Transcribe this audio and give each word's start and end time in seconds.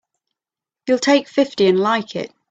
You'll 0.87 0.97
take 0.97 1.27
fifty 1.27 1.67
and 1.67 1.79
like 1.79 2.15
it! 2.15 2.33